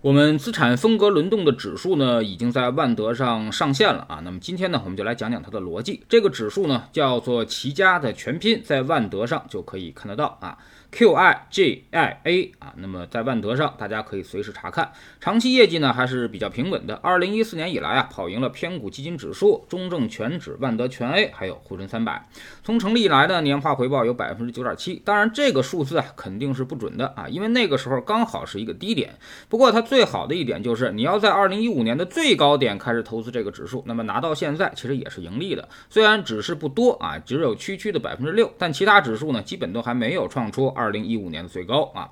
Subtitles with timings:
[0.00, 4.20] 我们资产风格轮动的指数呢，已经在万德上上线了啊。
[4.22, 6.04] 那么今天呢，我们就来讲讲它的逻辑。
[6.08, 10.56] 这个指数呢，叫做齐家的全拼，在万德上就可以看得到啊。
[10.90, 14.90] Q I G I A 啊，那么在万德上，大家可以随时查看。
[15.20, 16.94] 长期业绩呢还是比较平稳的。
[17.02, 22.26] 二零一四年以来啊，跑赢了偏股基金指数、中证全指、万德全 A，还有沪深三百。
[22.64, 25.00] 从成立以来的年化回报有百分之九点七。
[25.04, 29.14] 当然，这个数字啊肯定是不准的啊，因为那个时候刚好是一个低点。
[29.50, 35.68] 不过它最好的一点就是，你要在二零一五年的最高点开始投资这个指数，那么拿到现在其实也是盈利的。
[35.90, 40.74] 虽然只是不多啊，只有区区的百分之六，但其他指数呢，基本都还没有创出。
[40.78, 42.08] 二零一五年的最高啊。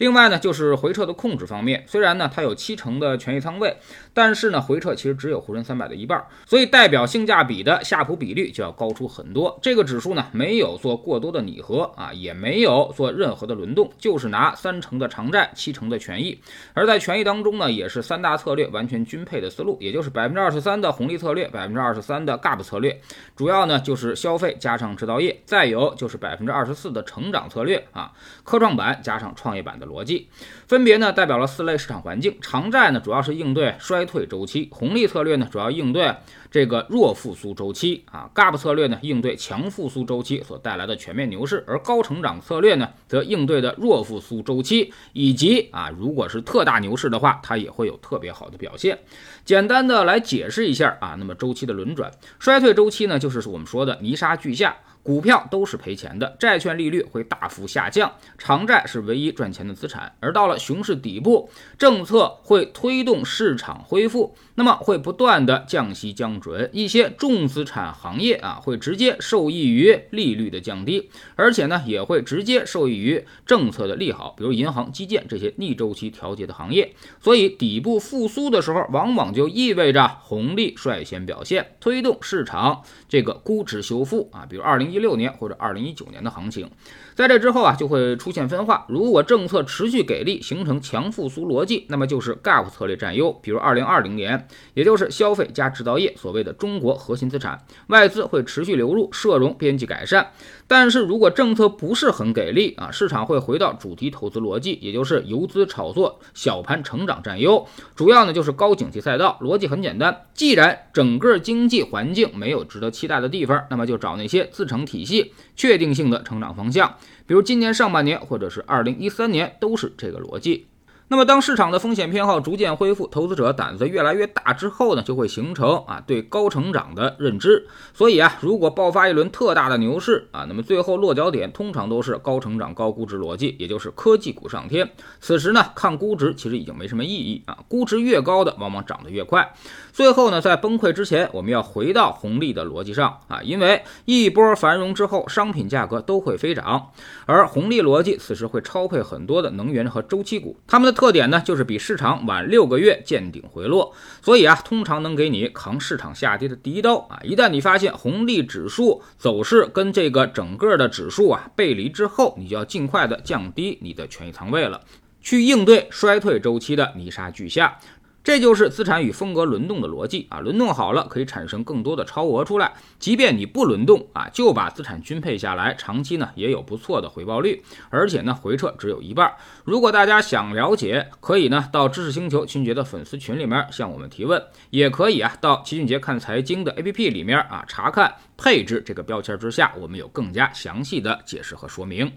[0.00, 3.76] 另外呢，就是回撤的控制方面，虽然呢它有七成的权益仓位，
[4.14, 9.58] 但是呢回撤其实只有沪深三百的一半，所以代表性价比的夏普比率就要高出很多。
[9.60, 16.40] 这个指数呢没有做过多的拟合啊，也没有做任何的轮动，就是拿三成的长债，七成的权益。
[16.72, 22.98] 而在权益当中呢，也是三大策略完全均配的思路，也就是百分之二十三的红利策略，百分之二十三的 GAP 策略，
[23.36, 28.12] 主要呢就是消费加上制造业，再有就是百分之二十四的成长策略啊，
[28.44, 29.89] 科创板加上创业板的。
[29.90, 30.28] 逻辑
[30.68, 36.14] 分别呢代表了四类市场环境，长债呢主要是应对衰退周期，红利策略呢主要应对
[36.50, 48.98] 这个弱复苏周期啊，GAP 策略呢应对强复苏周期所带来的全面牛市，而高成长策略呢则应对的弱复苏周期以及啊如果是特大牛市的话，它也会有特别好的表现。
[49.44, 54.76] 简单的来解释一下啊，那么周期的轮转，衰退周期呢就是我们说的泥沙俱下。
[55.02, 60.14] 股票都是赔钱的，债券利率会大幅下降，长债是唯一赚钱的资产。
[60.20, 61.48] 而到了熊市底部，
[61.78, 76.94] 政策会推动市场恢复，那么会不断的降息降准，一些重资产行业啊会直接受益于利率的降低，而且呢也会直接受益于政策的利好，比如银行、基建这些逆周期调节的行业。
[77.22, 84.89] 所以底部复苏的时候，往往就意味着红利率先表现，推动市场这个估值修复啊，比如二零。
[84.90, 86.68] 一六年或者二零一九年的行情，
[87.14, 88.84] 在这之后啊，就会出现分化。
[88.88, 93.32] 如果政策持续给力，形成强复苏逻辑，那么就是 GAP 策略占优。
[93.32, 100.32] 比如二零二零年，也就是消费加制造业，所谓的中国核心资产，外资会持续流入，社融边际改善。
[100.66, 107.66] 但是如果政策不是很给力啊，市场会回到主题投资逻辑，也就是游资炒作、小盘成长占优。
[107.94, 110.26] 主要呢就是高景气赛道，逻辑很简单。
[110.34, 114.79] 既然整个经济环境没有值得期待的地方，那么就找那些自成。
[114.84, 116.96] 体系确定性的成长方向，
[117.26, 120.66] 比如今年上半年或者是二零一三年，都是这个逻辑。
[121.12, 127.66] 那么，当市场的风险偏好逐渐恢复，投资者胆子越来越大之后呢，就会形成啊对高成长的认知。
[127.92, 134.88] 所以啊，如果爆发一轮特大的牛市啊，那么最后落脚点通常都是高成长、高估值逻辑，也就是科技股上天。
[135.20, 139.52] 此时呢，看估值其实已经没什么意义啊，估值越高的往往涨得越快。
[139.92, 146.92] 最后呢，在崩溃之前，我们要回到红利的逻辑上啊，因为一波繁荣之后，商品价格都会飞涨，
[147.26, 150.99] 而红利逻辑此时会超配很多的能源和周期股，它们的。
[151.00, 157.18] 特点呢，就是比市场晚六个月见顶回落，所以啊，通常能给你扛市场下跌的第一刀啊。
[157.24, 164.82] 一旦你发现红利指数走势跟这个整个的指数啊背离之后，你就要尽快的降低你的权益仓位了，
[165.22, 167.78] 去应对衰退周期的泥沙俱下。
[168.22, 179.32] 这就是资产与风格轮动的逻辑啊，轮动好了可以产生更多的超额出来，即便你不轮动啊，就把资产均配下来，长期呢也有不错的回报率，而且呢回撤只有一半。
[179.64, 192.12] 如果大家想了解，可以呢到知识星球秦杰的粉丝群里面向我们提问，也可以啊到齐俊杰看财经的 APP 里面啊查看配置这个标签之下，我们有更加详细的解释和说明。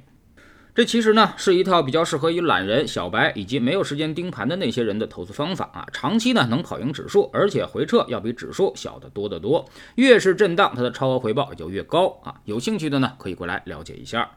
[0.76, 5.86] 这其实呢是一套比较适合于懒人、小白以及没有时间盯盘的那些人的投资方法啊。
[5.94, 9.70] 长期呢能跑赢指数，而且回撤要比指数小得多得多。
[9.96, 12.42] 越是震荡，它的超额回报也就越高啊。
[12.46, 14.32] 有兴趣的呢可以过来了解一下。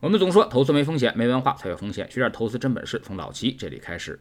[0.00, 2.10] 我们总说投资没风险，没文化才有风险。
[2.10, 4.18] 学点投资真本事，从老齐这里开始。